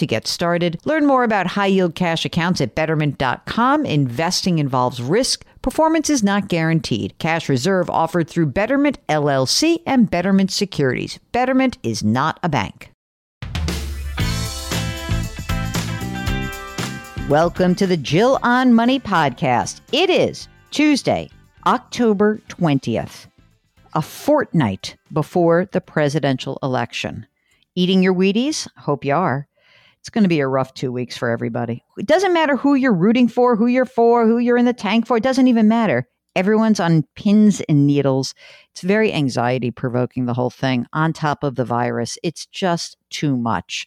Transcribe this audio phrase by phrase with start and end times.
[0.00, 0.80] to get started.
[0.84, 3.86] Learn more about high yield cash accounts at betterment.com.
[3.86, 5.44] Investing involves risk.
[5.62, 7.16] Performance is not guaranteed.
[7.18, 11.20] Cash reserve offered through Betterment LLC and Betterment Securities.
[11.32, 12.90] Betterment is not a bank.
[17.28, 19.82] Welcome to the Jill on Money podcast.
[19.92, 21.30] It is Tuesday,
[21.66, 23.26] October 20th,
[23.92, 27.26] a fortnight before the presidential election.
[27.76, 28.66] Eating your Wheaties?
[28.78, 29.46] Hope you are
[30.00, 31.84] it's going to be a rough two weeks for everybody.
[31.98, 35.06] It doesn't matter who you're rooting for, who you're for, who you're in the tank
[35.06, 35.18] for.
[35.18, 36.08] It doesn't even matter.
[36.36, 38.34] Everyone's on pins and needles.
[38.72, 42.16] It's very anxiety provoking, the whole thing, on top of the virus.
[42.22, 43.86] It's just too much.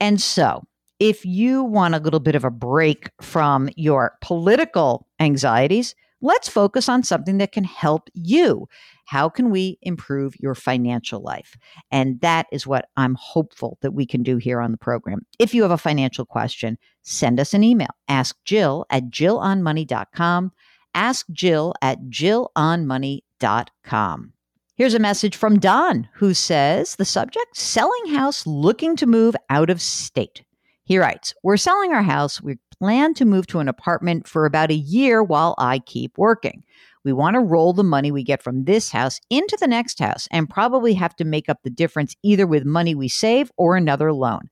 [0.00, 0.64] And so,
[0.98, 6.88] if you want a little bit of a break from your political anxieties, let's focus
[6.88, 8.68] on something that can help you.
[9.06, 11.56] How can we improve your financial life?
[11.90, 15.20] And that is what I'm hopeful that we can do here on the program.
[15.38, 17.88] If you have a financial question, send us an email.
[18.08, 20.52] Ask Jill at jillonmoney.com.
[20.94, 24.32] Ask Jill at jillonmoney.com.
[24.78, 29.70] Here's a message from Don who says the subject selling house looking to move out
[29.70, 30.44] of state.
[30.84, 32.40] He writes, We're selling our house.
[32.40, 36.62] We plan to move to an apartment for about a year while I keep working.
[37.04, 40.28] We want to roll the money we get from this house into the next house
[40.30, 44.12] and probably have to make up the difference either with money we save or another
[44.12, 44.50] loan.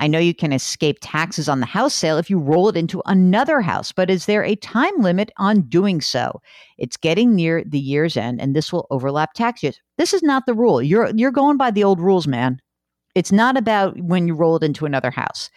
[0.00, 3.02] I know you can escape taxes on the house sale if you roll it into
[3.06, 6.40] another house, but is there a time limit on doing so?
[6.78, 9.80] It's getting near the year's end and this will overlap tax years.
[9.96, 10.80] This is not the rule.
[10.80, 12.60] You're you're going by the old rules, man.
[13.16, 15.50] It's not about when you roll it into another house.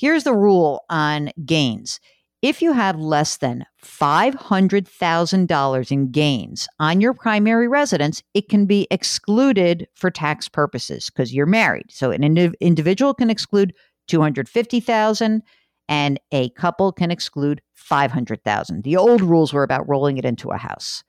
[0.00, 2.00] Here's the rule on gains.
[2.40, 8.86] If you have less than $500,000 in gains on your primary residence, it can be
[8.90, 11.90] excluded for tax purposes because you're married.
[11.90, 13.74] So an indiv- individual can exclude
[14.08, 15.42] 250,000
[15.86, 18.84] and a couple can exclude 500,000.
[18.84, 21.04] The old rules were about rolling it into a house.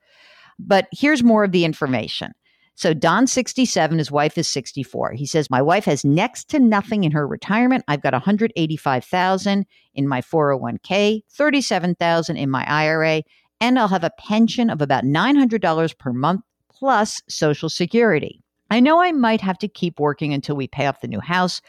[0.58, 2.32] But here's more of the information.
[2.74, 5.12] So Don's 67, his wife is 64.
[5.12, 7.84] He says, My wife has next to nothing in her retirement.
[7.86, 13.22] I've got 185,000 in my 401k, 37,000 in my IRA,
[13.60, 16.40] and I'll have a pension of about $900 per month
[16.70, 18.42] plus social security.
[18.70, 21.60] I know I might have to keep working until we pay off the new house.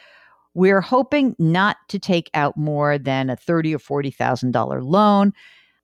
[0.54, 5.34] We're hoping not to take out more than a thirty or forty thousand dollar loan.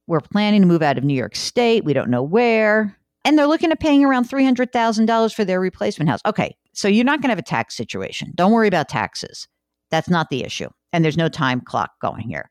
[0.07, 1.83] We're planning to move out of New York State.
[1.83, 6.21] We don't know where and they're looking at paying around $300,000 for their replacement house.
[6.25, 8.31] Okay, so you're not going to have a tax situation.
[8.35, 9.47] Don't worry about taxes.
[9.91, 10.69] That's not the issue.
[10.93, 12.49] And there's no time clock going here.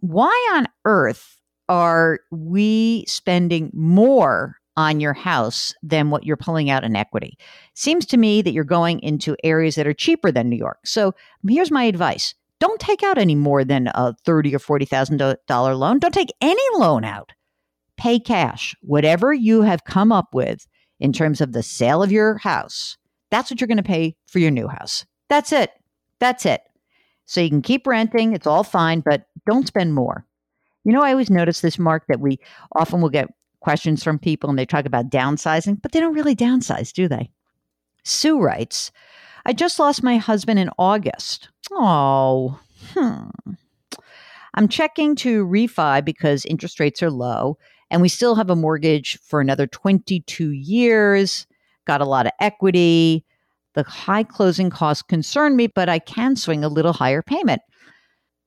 [0.00, 1.38] Why on earth
[1.68, 7.36] are we spending more on your house than what you're pulling out in equity?
[7.74, 10.78] Seems to me that you're going into areas that are cheaper than New York.
[10.84, 11.14] So
[11.46, 12.34] here's my advice.
[12.60, 15.98] Don't take out any more than a thirty or forty thousand dollar loan.
[15.98, 17.32] Don't take any loan out
[17.98, 18.74] pay cash.
[18.80, 20.66] Whatever you have come up with
[21.00, 22.96] in terms of the sale of your house,
[23.30, 25.04] that's what you're going to pay for your new house.
[25.28, 25.70] That's it.
[26.18, 26.62] That's it.
[27.26, 28.32] So you can keep renting.
[28.32, 30.24] It's all fine, but don't spend more.
[30.84, 32.38] You know, I always notice this, Mark, that we
[32.74, 33.28] often will get
[33.60, 37.30] questions from people and they talk about downsizing, but they don't really downsize, do they?
[38.04, 38.90] Sue writes,
[39.44, 41.50] I just lost my husband in August.
[41.72, 42.58] Oh,
[42.94, 43.28] hmm.
[44.54, 47.58] I'm checking to refi because interest rates are low
[47.90, 51.46] and we still have a mortgage for another 22 years,
[51.86, 53.24] got a lot of equity.
[53.74, 57.62] The high closing costs concern me, but I can swing a little higher payment.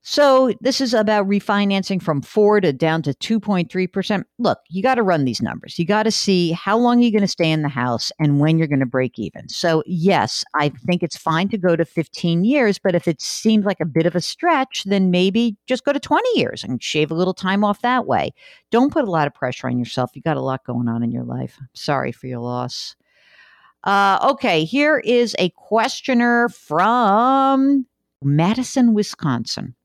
[0.03, 4.23] So this is about refinancing from 4 to down to 2.3%.
[4.39, 5.77] Look, you got to run these numbers.
[5.77, 8.57] You got to see how long you're going to stay in the house and when
[8.57, 9.47] you're going to break even.
[9.47, 13.63] So, yes, I think it's fine to go to 15 years, but if it seems
[13.63, 17.11] like a bit of a stretch, then maybe just go to 20 years and shave
[17.11, 18.31] a little time off that way.
[18.71, 20.11] Don't put a lot of pressure on yourself.
[20.15, 21.59] You got a lot going on in your life.
[21.75, 22.95] Sorry for your loss.
[23.83, 27.85] Uh, okay, here is a questioner from
[28.23, 29.75] Madison, Wisconsin.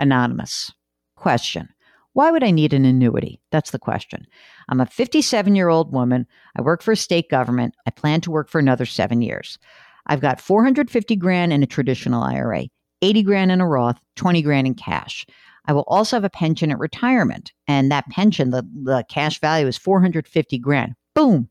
[0.00, 0.72] Anonymous.
[1.14, 1.68] Question
[2.14, 3.40] Why would I need an annuity?
[3.52, 4.26] That's the question.
[4.68, 6.26] I'm a 57 year old woman.
[6.56, 7.74] I work for a state government.
[7.86, 9.58] I plan to work for another seven years.
[10.06, 12.64] I've got 450 grand in a traditional IRA,
[13.02, 15.26] 80 grand in a Roth, 20 grand in cash.
[15.66, 17.52] I will also have a pension at retirement.
[17.68, 20.94] And that pension, the, the cash value is 450 grand.
[21.14, 21.48] Boom.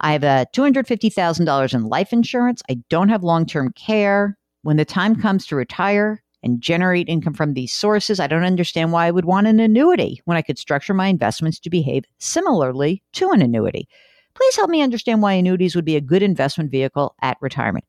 [0.00, 2.62] I have uh, a $250,000 in life insurance.
[2.70, 4.38] I don't have long term care.
[4.62, 8.92] When the time comes to retire and generate income from these sources, I don't understand
[8.92, 13.02] why I would want an annuity when I could structure my investments to behave similarly
[13.14, 13.88] to an annuity.
[14.34, 17.84] Please help me understand why annuities would be a good investment vehicle at retirement.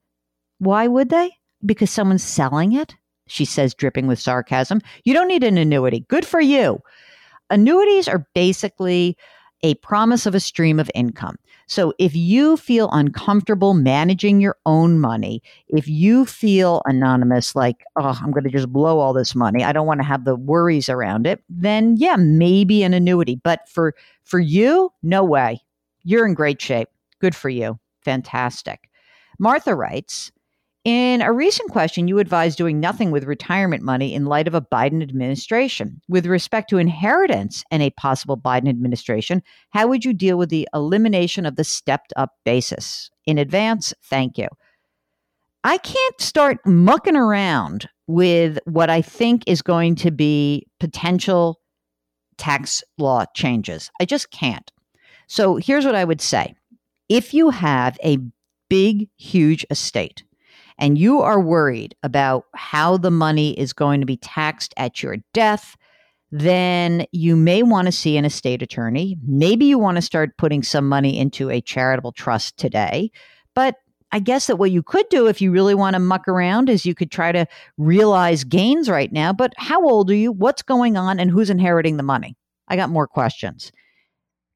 [0.60, 1.32] Why would they?
[1.66, 2.96] Because someone's selling it?
[3.28, 4.82] She says, dripping with sarcasm.
[5.04, 6.06] You don't need an annuity.
[6.08, 6.80] Good for you.
[7.50, 9.18] Annuities are basically
[9.64, 11.36] a promise of a stream of income.
[11.68, 18.20] So if you feel uncomfortable managing your own money, if you feel anonymous, like, oh,
[18.22, 20.90] I'm going to just blow all this money, I don't want to have the worries
[20.90, 23.40] around it, then yeah, maybe an annuity.
[23.44, 25.62] But for for you, no way.
[26.04, 26.90] You're in great shape.
[27.20, 27.80] Good for you.
[28.04, 28.90] Fantastic.
[29.40, 30.32] Martha writes,
[30.86, 34.62] in a recent question, you advised doing nothing with retirement money in light of a
[34.62, 36.00] Biden administration.
[36.08, 39.42] With respect to inheritance and a possible Biden administration,
[39.72, 43.10] how would you deal with the elimination of the stepped up basis?
[43.26, 44.48] In advance, thank you.
[45.64, 51.60] I can't start mucking around with what I think is going to be potential
[52.38, 53.90] tax law changes.
[54.00, 54.72] I just can't.
[55.26, 56.54] So here's what I would say
[57.10, 58.20] if you have a
[58.70, 60.24] big, huge estate,
[60.78, 65.18] and you are worried about how the money is going to be taxed at your
[65.34, 65.76] death,
[66.32, 69.18] then you may want to see an estate attorney.
[69.26, 73.12] Maybe you want to start putting some money into a charitable trust today.
[73.54, 73.76] But
[74.12, 76.86] I guess that what you could do if you really want to muck around is
[76.86, 77.46] you could try to
[77.78, 79.34] realize gains right now.
[79.34, 80.32] But how old are you?
[80.32, 81.20] What's going on?
[81.20, 82.38] And who's inheriting the money?
[82.68, 83.72] I got more questions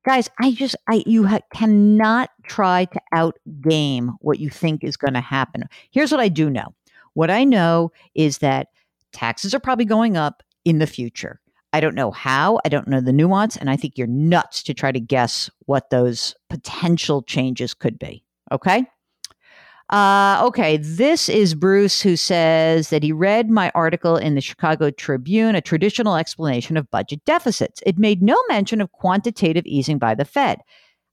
[0.06, 5.13] guys i just i you ha- cannot try to outgame what you think is going
[5.13, 6.68] to happen here's what i do know
[7.13, 8.68] what i know is that
[9.12, 11.40] taxes are probably going up in the future
[11.74, 14.74] i don't know how i don't know the nuance and i think you're nuts to
[14.74, 18.86] try to guess what those potential changes could be okay
[19.90, 24.92] uh, okay, this is Bruce who says that he read my article in the Chicago
[24.92, 27.81] Tribune, a traditional explanation of budget deficits.
[27.88, 30.60] It made no mention of quantitative easing by the Fed.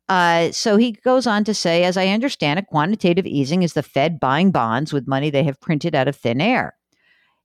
[0.08, 3.82] Uh, so he goes on to say, as I understand it, quantitative easing is the
[3.82, 6.76] Fed buying bonds with money they have printed out of thin air.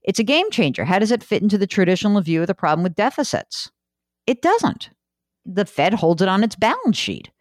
[0.03, 0.85] It's a game changer.
[0.85, 3.71] How does it fit into the traditional view of the problem with deficits?
[4.27, 4.89] It doesn't.
[5.45, 7.31] The Fed holds it on its balance sheet.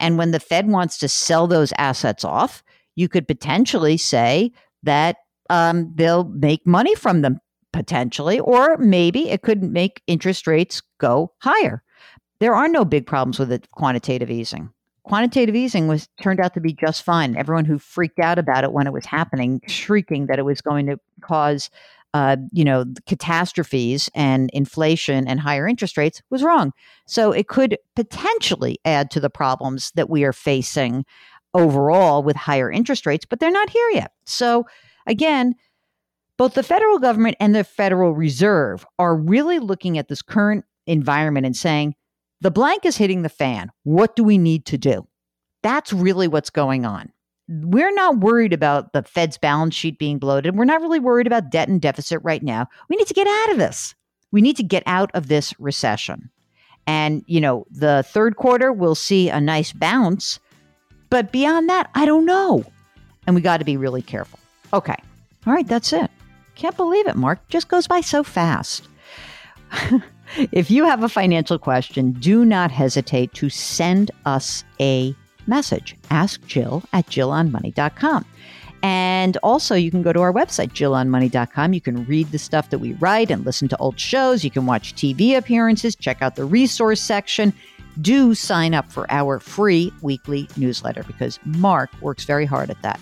[0.00, 2.62] And when the Fed wants to sell those assets off,
[2.94, 4.52] you could potentially say
[4.82, 5.16] that
[5.50, 7.40] um, they'll make money from them
[7.72, 11.82] potentially, or maybe it could make interest rates go higher.
[12.42, 14.72] There are no big problems with it, quantitative easing.
[15.04, 17.36] Quantitative easing was turned out to be just fine.
[17.36, 20.86] Everyone who freaked out about it when it was happening, shrieking that it was going
[20.86, 21.70] to cause,
[22.14, 26.72] uh, you know, catastrophes and inflation and higher interest rates, was wrong.
[27.06, 31.04] So it could potentially add to the problems that we are facing
[31.54, 34.10] overall with higher interest rates, but they're not here yet.
[34.24, 34.66] So,
[35.06, 35.54] again,
[36.38, 41.46] both the federal government and the Federal Reserve are really looking at this current environment
[41.46, 41.94] and saying,
[42.42, 43.70] the blank is hitting the fan.
[43.84, 45.06] What do we need to do?
[45.62, 47.10] That's really what's going on.
[47.48, 50.56] We're not worried about the Fed's balance sheet being bloated.
[50.56, 52.68] We're not really worried about debt and deficit right now.
[52.88, 53.94] We need to get out of this.
[54.30, 56.30] We need to get out of this recession.
[56.86, 60.38] And, you know, the third quarter, we'll see a nice bounce
[61.12, 62.64] but beyond that, I don't know.
[63.26, 64.38] And we got to be really careful.
[64.72, 64.96] Okay.
[65.46, 66.10] All right, that's it.
[66.54, 67.46] Can't believe it, Mark.
[67.48, 68.88] Just goes by so fast.
[70.36, 75.14] if you have a financial question, do not hesitate to send us a
[75.46, 75.96] message.
[76.10, 78.24] Ask Jill at jillonmoney.com.
[78.84, 81.72] And also, you can go to our website, jillonmoney.com.
[81.72, 84.42] You can read the stuff that we write and listen to old shows.
[84.42, 87.52] You can watch TV appearances, check out the resource section
[88.00, 93.00] do sign up for our free weekly newsletter because Mark works very hard at that.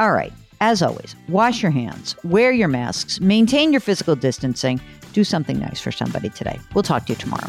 [0.00, 0.32] All right.
[0.60, 4.80] As always, wash your hands, wear your masks, maintain your physical distancing,
[5.12, 6.60] do something nice for somebody today.
[6.74, 7.48] We'll talk to you tomorrow.